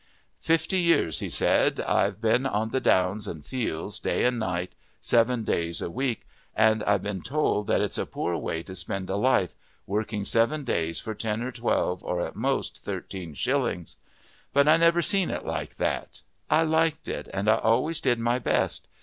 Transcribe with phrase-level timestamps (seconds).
[0.39, 5.43] "Fifty years," he said, "I've been on the downs and fields, day and night, seven
[5.43, 9.15] days a week, and I've been told that it's a poor way to spend a
[9.15, 9.53] life,
[9.85, 13.97] working seven days for ten or twelve, or at most thirteen shillings.
[14.53, 18.39] But I never seen it like that; I liked it, and I always did my
[18.39, 18.87] best.